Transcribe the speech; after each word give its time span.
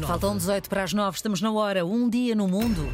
nove. 0.00 0.12
Faltam 0.12 0.36
18 0.36 0.68
para 0.68 0.82
as 0.82 0.92
9, 0.92 1.16
estamos 1.16 1.40
na 1.40 1.52
hora. 1.52 1.84
Um 1.84 2.08
dia 2.08 2.34
no 2.34 2.48
mundo. 2.48 2.88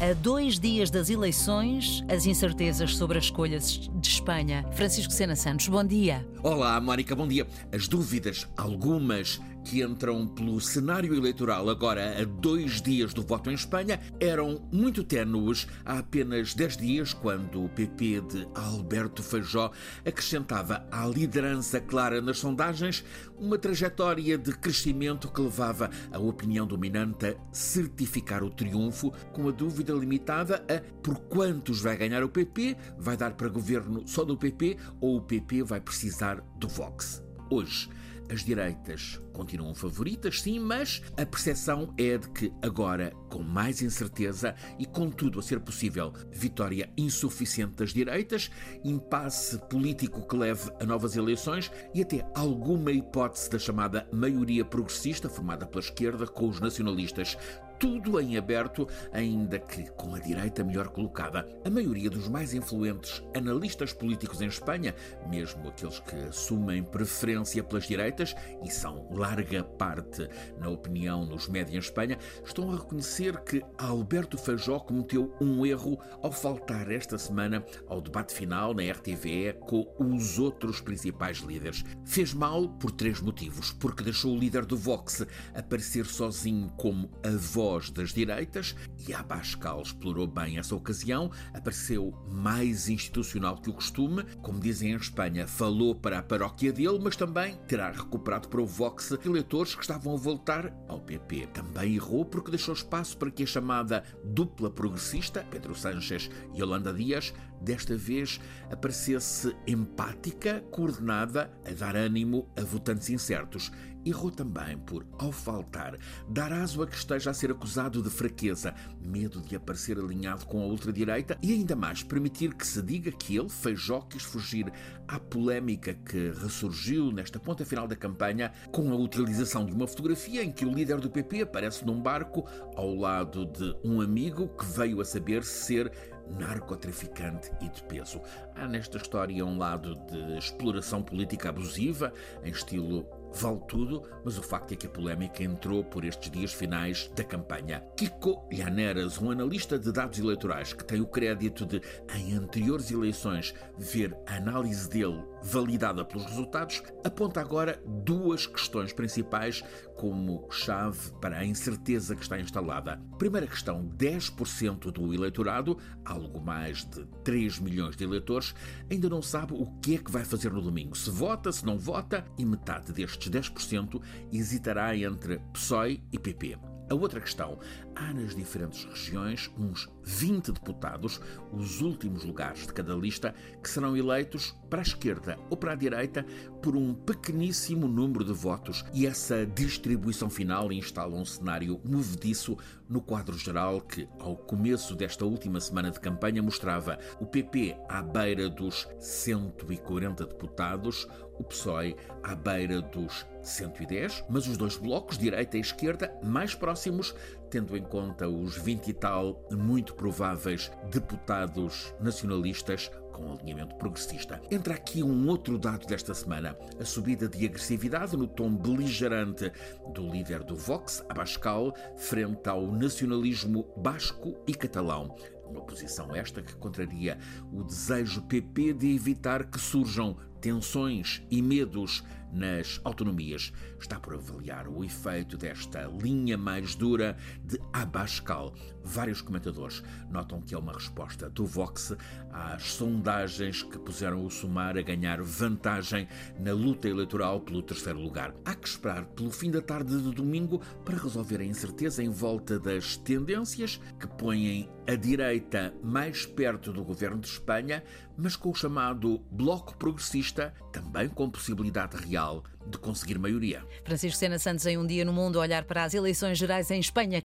A 0.00 0.14
dois 0.14 0.58
dias 0.58 0.90
das 0.90 1.10
eleições, 1.10 2.02
as 2.08 2.24
incertezas 2.24 2.96
sobre 2.96 3.18
as 3.18 3.24
escolhas 3.24 3.90
de 3.94 4.08
Espanha. 4.08 4.64
Francisco 4.72 5.12
Sena 5.12 5.36
Santos, 5.36 5.68
bom 5.68 5.84
dia. 5.84 6.26
Olá, 6.42 6.80
Mónica, 6.80 7.14
bom 7.14 7.28
dia. 7.28 7.46
As 7.70 7.86
dúvidas, 7.86 8.48
algumas 8.56 9.38
que 9.64 9.82
entram 9.82 10.26
pelo 10.26 10.60
cenário 10.60 11.14
eleitoral 11.14 11.68
agora 11.68 12.20
a 12.20 12.24
dois 12.24 12.80
dias 12.80 13.12
do 13.12 13.22
voto 13.22 13.50
em 13.50 13.54
Espanha, 13.54 14.00
eram 14.18 14.68
muito 14.72 15.04
ténues 15.04 15.66
há 15.84 15.98
apenas 15.98 16.54
dez 16.54 16.76
dias, 16.76 17.12
quando 17.12 17.64
o 17.64 17.68
PP 17.68 18.20
de 18.22 18.48
Alberto 18.54 19.22
Feijó 19.22 19.70
acrescentava 20.04 20.86
à 20.90 21.06
liderança 21.06 21.80
clara 21.80 22.20
nas 22.20 22.38
sondagens 22.38 23.04
uma 23.38 23.58
trajetória 23.58 24.36
de 24.36 24.52
crescimento 24.52 25.30
que 25.30 25.40
levava 25.40 25.90
a 26.12 26.18
opinião 26.18 26.66
dominante 26.66 27.26
a 27.26 27.34
certificar 27.52 28.42
o 28.42 28.50
triunfo, 28.50 29.12
com 29.32 29.48
a 29.48 29.52
dúvida 29.52 29.92
limitada 29.92 30.64
a 30.68 30.80
por 31.02 31.18
quantos 31.22 31.80
vai 31.80 31.96
ganhar 31.96 32.22
o 32.22 32.28
PP, 32.28 32.76
vai 32.98 33.16
dar 33.16 33.32
para 33.34 33.48
governo 33.48 34.06
só 34.06 34.24
do 34.24 34.36
PP 34.36 34.76
ou 35.00 35.16
o 35.16 35.22
PP 35.22 35.62
vai 35.62 35.80
precisar 35.80 36.40
do 36.58 36.68
Vox. 36.68 37.22
Hoje, 37.50 37.88
as 38.30 38.44
direitas 38.44 39.20
continuam 39.32 39.74
favoritas, 39.74 40.40
sim, 40.42 40.58
mas 40.58 41.02
a 41.16 41.26
percepção 41.26 41.92
é 41.98 42.16
de 42.16 42.28
que 42.30 42.52
agora, 42.62 43.10
com 43.28 43.42
mais 43.42 43.82
incerteza 43.82 44.54
e 44.78 44.86
contudo 44.86 45.40
a 45.40 45.42
ser 45.42 45.60
possível 45.60 46.12
vitória 46.30 46.90
insuficiente 46.96 47.74
das 47.74 47.92
direitas, 47.92 48.50
impasse 48.84 49.58
político 49.68 50.26
que 50.28 50.36
leve 50.36 50.70
a 50.80 50.84
novas 50.84 51.16
eleições 51.16 51.70
e 51.94 52.02
até 52.02 52.24
alguma 52.34 52.92
hipótese 52.92 53.50
da 53.50 53.58
chamada 53.58 54.08
maioria 54.12 54.64
progressista 54.64 55.28
formada 55.28 55.66
pela 55.66 55.82
esquerda 55.82 56.26
com 56.26 56.48
os 56.48 56.60
nacionalistas 56.60 57.36
tudo 57.80 58.20
em 58.20 58.36
aberto, 58.36 58.86
ainda 59.10 59.58
que 59.58 59.90
com 59.92 60.14
a 60.14 60.18
direita 60.18 60.62
melhor 60.62 60.88
colocada. 60.88 61.48
A 61.64 61.70
maioria 61.70 62.10
dos 62.10 62.28
mais 62.28 62.52
influentes 62.52 63.22
analistas 63.34 63.94
políticos 63.94 64.42
em 64.42 64.48
Espanha, 64.48 64.94
mesmo 65.26 65.66
aqueles 65.66 65.98
que 66.00 66.14
assumem 66.16 66.82
preferência 66.82 67.64
pelas 67.64 67.88
direitas, 67.88 68.34
e 68.62 68.70
são 68.70 69.08
larga 69.10 69.64
parte 69.64 70.28
na 70.58 70.68
opinião 70.68 71.24
nos 71.24 71.48
médias 71.48 71.74
em 71.74 71.78
Espanha, 71.78 72.18
estão 72.44 72.70
a 72.70 72.76
reconhecer 72.76 73.40
que 73.44 73.64
Alberto 73.78 74.36
Feijó 74.36 74.78
cometeu 74.78 75.34
um 75.40 75.64
erro 75.64 75.98
ao 76.22 76.30
faltar 76.30 76.90
esta 76.90 77.16
semana 77.16 77.64
ao 77.88 78.02
debate 78.02 78.34
final 78.34 78.74
na 78.74 78.82
RTVE 78.82 79.54
com 79.60 79.90
os 79.98 80.38
outros 80.38 80.82
principais 80.82 81.38
líderes. 81.38 81.82
Fez 82.04 82.34
mal 82.34 82.68
por 82.68 82.90
três 82.90 83.22
motivos. 83.22 83.72
Porque 83.72 84.02
deixou 84.02 84.36
o 84.36 84.38
líder 84.38 84.66
do 84.66 84.76
Vox 84.76 85.26
aparecer 85.54 86.04
sozinho 86.04 86.68
como 86.76 87.10
a 87.24 87.30
voz 87.30 87.69
voz 87.70 87.88
das 87.88 88.12
direitas 88.12 88.74
e 89.06 89.14
a 89.14 89.20
Abascal 89.20 89.80
explorou 89.80 90.26
bem 90.26 90.58
essa 90.58 90.74
ocasião, 90.74 91.30
apareceu 91.54 92.12
mais 92.28 92.88
institucional 92.88 93.58
que 93.58 93.70
o 93.70 93.72
costume, 93.72 94.24
como 94.42 94.58
dizem 94.58 94.90
em 94.90 94.96
Espanha, 94.96 95.46
falou 95.46 95.94
para 95.94 96.18
a 96.18 96.22
paróquia 96.22 96.72
dele, 96.72 96.98
mas 97.00 97.14
também 97.14 97.54
terá 97.68 97.92
recuperado 97.92 98.48
para 98.48 98.60
o 98.60 98.66
Vox 98.66 99.16
eleitores 99.24 99.76
que 99.76 99.82
estavam 99.82 100.14
a 100.14 100.16
voltar 100.16 100.74
ao 100.88 101.00
PP. 101.00 101.46
Também 101.52 101.94
errou 101.94 102.24
porque 102.24 102.50
deixou 102.50 102.74
espaço 102.74 103.16
para 103.16 103.30
que 103.30 103.44
a 103.44 103.46
chamada 103.46 104.02
dupla 104.24 104.68
progressista, 104.68 105.46
Pedro 105.48 105.76
Sánchez 105.76 106.28
e 106.52 106.60
Yolanda 106.60 106.92
Dias, 106.92 107.32
desta 107.60 107.96
vez 107.96 108.40
aparecesse 108.70 109.54
empática, 109.64 110.60
coordenada, 110.72 111.52
a 111.64 111.72
dar 111.72 111.94
ânimo 111.94 112.48
a 112.56 112.62
votantes 112.62 113.10
incertos. 113.10 113.70
Errou 114.04 114.30
também 114.30 114.78
por, 114.78 115.06
ao 115.18 115.30
faltar, 115.30 115.98
dar 116.28 116.52
aso 116.52 116.82
a 116.82 116.86
que 116.86 116.96
esteja 116.96 117.30
a 117.30 117.34
ser 117.34 117.50
acusado 117.50 118.02
de 118.02 118.08
fraqueza, 118.08 118.74
medo 119.00 119.40
de 119.40 119.56
aparecer 119.56 119.98
alinhado 119.98 120.46
com 120.46 120.62
a 120.62 120.66
ultradireita 120.66 121.36
e 121.42 121.52
ainda 121.52 121.76
mais 121.76 122.02
permitir 122.02 122.54
que 122.54 122.66
se 122.66 122.82
diga 122.82 123.12
que 123.12 123.36
ele, 123.36 123.48
Feijó, 123.48 124.00
quis 124.00 124.22
fugir 124.22 124.72
à 125.06 125.18
polémica 125.18 125.94
que 125.94 126.30
ressurgiu 126.42 127.12
nesta 127.12 127.38
ponta 127.38 127.64
final 127.64 127.86
da 127.86 127.96
campanha 127.96 128.52
com 128.72 128.90
a 128.90 128.96
utilização 128.96 129.66
de 129.66 129.72
uma 129.72 129.86
fotografia 129.86 130.42
em 130.42 130.50
que 130.50 130.64
o 130.64 130.72
líder 130.72 130.98
do 130.98 131.10
PP 131.10 131.42
aparece 131.42 131.84
num 131.84 132.00
barco 132.00 132.46
ao 132.76 132.94
lado 132.94 133.44
de 133.44 133.76
um 133.84 134.00
amigo 134.00 134.48
que 134.48 134.64
veio 134.64 135.00
a 135.00 135.04
saber 135.04 135.44
ser 135.44 135.92
narcotraficante 136.38 137.50
e 137.60 137.68
de 137.68 137.82
peso. 137.84 138.20
Há 138.54 138.66
nesta 138.66 138.98
história 138.98 139.44
um 139.44 139.58
lado 139.58 139.96
de 140.06 140.38
exploração 140.38 141.02
política 141.02 141.48
abusiva, 141.48 142.12
em 142.44 142.50
estilo 142.50 143.06
vale 143.34 143.60
tudo, 143.68 144.02
mas 144.24 144.38
o 144.38 144.42
facto 144.42 144.72
é 144.72 144.76
que 144.76 144.86
a 144.86 144.90
polémica 144.90 145.42
entrou 145.42 145.84
por 145.84 146.04
estes 146.04 146.30
dias 146.30 146.52
finais 146.52 147.10
da 147.14 147.24
campanha. 147.24 147.84
Kiko 147.96 148.46
Llaneras, 148.52 149.20
um 149.20 149.30
analista 149.30 149.78
de 149.78 149.92
dados 149.92 150.18
eleitorais 150.18 150.72
que 150.72 150.84
tem 150.84 151.00
o 151.00 151.06
crédito 151.06 151.64
de, 151.66 151.80
em 152.14 152.34
anteriores 152.34 152.90
eleições, 152.90 153.54
ver 153.78 154.16
a 154.26 154.36
análise 154.36 154.88
dele 154.88 155.22
validada 155.42 156.04
pelos 156.04 156.24
resultados, 156.26 156.82
aponta 157.04 157.40
agora 157.40 157.82
duas 157.86 158.46
questões 158.46 158.92
principais 158.92 159.62
como 159.96 160.46
chave 160.50 161.12
para 161.20 161.38
a 161.38 161.44
incerteza 161.44 162.16
que 162.16 162.22
está 162.22 162.40
instalada. 162.40 163.00
Primeira 163.18 163.46
questão: 163.46 163.88
10% 163.96 164.90
do 164.90 165.12
eleitorado, 165.12 165.78
algo 166.04 166.40
mais 166.40 166.84
de 166.84 167.04
3 167.24 167.58
milhões 167.58 167.96
de 167.96 168.04
eleitores, 168.04 168.54
ainda 168.90 169.08
não 169.08 169.22
sabe 169.22 169.52
o 169.54 169.66
que 169.80 169.96
é 169.96 169.98
que 169.98 170.10
vai 170.10 170.24
fazer 170.24 170.52
no 170.52 170.62
domingo. 170.62 170.96
Se 170.96 171.10
vota, 171.10 171.52
se 171.52 171.64
não 171.64 171.78
vota, 171.78 172.24
e 172.38 172.44
metade 172.44 172.92
destes 172.92 173.30
10% 173.30 174.00
hesitará 174.32 174.96
entre 174.96 175.38
PSOE 175.52 176.02
e 176.12 176.18
PP. 176.18 176.58
A 176.90 176.94
outra 176.94 177.20
questão, 177.20 177.56
há 178.00 178.14
nas 178.14 178.34
diferentes 178.34 178.84
regiões 178.84 179.50
uns 179.58 179.88
20 180.02 180.52
deputados, 180.52 181.20
os 181.52 181.82
últimos 181.82 182.24
lugares 182.24 182.66
de 182.66 182.72
cada 182.72 182.94
lista, 182.94 183.34
que 183.62 183.68
serão 183.68 183.96
eleitos 183.96 184.56
para 184.70 184.80
a 184.80 184.82
esquerda 184.82 185.38
ou 185.50 185.56
para 185.56 185.72
a 185.72 185.76
direita 185.76 186.24
por 186.62 186.74
um 186.74 186.94
pequeníssimo 186.94 187.86
número 187.86 188.24
de 188.24 188.32
votos. 188.32 188.84
E 188.94 189.06
essa 189.06 189.44
distribuição 189.44 190.30
final 190.30 190.72
instala 190.72 191.14
um 191.14 191.24
cenário 191.24 191.80
movediço 191.84 192.56
no 192.88 193.00
quadro 193.00 193.36
geral 193.36 193.80
que, 193.80 194.08
ao 194.18 194.36
começo 194.36 194.96
desta 194.96 195.24
última 195.24 195.60
semana 195.60 195.90
de 195.90 196.00
campanha, 196.00 196.42
mostrava 196.42 196.98
o 197.20 197.26
PP 197.26 197.76
à 197.88 198.02
beira 198.02 198.48
dos 198.48 198.88
140 198.98 200.26
deputados, 200.26 201.06
o 201.38 201.44
PSOE 201.44 201.96
à 202.22 202.34
beira 202.34 202.82
dos 202.82 203.26
110, 203.42 204.24
mas 204.28 204.46
os 204.46 204.56
dois 204.56 204.76
blocos, 204.76 205.16
direita 205.16 205.56
e 205.56 205.60
esquerda, 205.60 206.12
mais 206.22 206.54
próximos, 206.54 207.14
tendo 207.50 207.76
em 207.76 207.82
conta 207.82 208.28
os 208.28 208.56
20 208.56 208.88
e 208.88 208.92
tal 208.92 209.44
muito 209.50 209.94
prováveis 209.94 210.70
deputados 210.90 211.92
nacionalistas 212.00 212.90
com 213.12 213.32
alinhamento 213.32 213.74
progressista. 213.74 214.40
Entra 214.50 214.74
aqui 214.74 215.02
um 215.02 215.28
outro 215.28 215.58
dado 215.58 215.86
desta 215.86 216.14
semana: 216.14 216.56
a 216.80 216.84
subida 216.84 217.28
de 217.28 217.44
agressividade 217.44 218.16
no 218.16 218.26
tom 218.26 218.54
beligerante 218.54 219.52
do 219.92 220.08
líder 220.08 220.44
do 220.44 220.56
Vox, 220.56 221.04
Abascal, 221.08 221.74
frente 221.96 222.48
ao 222.48 222.70
nacionalismo 222.70 223.66
basco 223.76 224.36
e 224.46 224.54
catalão. 224.54 225.14
Uma 225.46 225.62
posição 225.62 226.14
esta 226.14 226.40
que 226.40 226.54
contraria 226.54 227.18
o 227.52 227.64
desejo 227.64 228.22
PP 228.22 228.72
de 228.74 228.94
evitar 228.94 229.44
que 229.44 229.58
surjam 229.58 230.16
tensões 230.40 231.22
e 231.30 231.42
medos 231.42 232.02
nas 232.32 232.80
autonomias. 232.84 233.52
Está 233.80 233.98
por 233.98 234.14
avaliar 234.14 234.68
o 234.68 234.84
efeito 234.84 235.36
desta 235.36 235.90
linha 236.00 236.36
mais 236.36 236.74
dura 236.74 237.16
de 237.44 237.58
Abascal. 237.72 238.54
Vários 238.82 239.20
comentadores 239.20 239.82
notam 240.10 240.40
que 240.40 240.54
é 240.54 240.58
uma 240.58 240.72
resposta 240.72 241.28
do 241.28 241.44
Vox 241.44 241.94
às 242.30 242.62
sondagens 242.62 243.62
que 243.62 243.78
puseram 243.78 244.24
o 244.24 244.30
Sumar 244.30 244.76
a 244.76 244.82
ganhar 244.82 245.20
vantagem 245.22 246.06
na 246.38 246.52
luta 246.52 246.88
eleitoral 246.88 247.40
pelo 247.40 247.62
terceiro 247.62 248.00
lugar. 248.00 248.34
Há 248.44 248.54
que 248.54 248.68
esperar 248.68 249.04
pelo 249.06 249.30
fim 249.30 249.50
da 249.50 249.60
tarde 249.60 250.00
de 250.00 250.12
domingo 250.12 250.60
para 250.84 250.98
resolver 250.98 251.40
a 251.40 251.44
incerteza 251.44 252.02
em 252.02 252.10
volta 252.10 252.58
das 252.58 252.96
tendências 252.96 253.80
que 253.98 254.06
põem 254.06 254.68
a 254.86 254.94
direita 254.94 255.74
mais 255.82 256.26
perto 256.26 256.72
do 256.72 256.84
governo 256.84 257.20
de 257.20 257.28
Espanha, 257.28 257.82
mas 258.20 258.36
com 258.36 258.50
o 258.50 258.54
chamado 258.54 259.20
Bloco 259.30 259.74
Progressista, 259.76 260.52
também 260.70 261.08
com 261.08 261.30
possibilidade 261.30 261.96
real 261.96 262.44
de 262.66 262.78
conseguir 262.78 263.18
maioria. 263.18 263.64
Francisco 263.84 264.18
Sena 264.18 264.38
Santos 264.38 264.66
em 264.66 264.76
um 264.76 264.86
dia 264.86 265.04
no 265.04 265.12
mundo, 265.12 265.38
olhar 265.38 265.64
para 265.64 265.84
as 265.84 265.94
eleições 265.94 266.38
gerais 266.38 266.70
em 266.70 266.78
Espanha. 266.78 267.18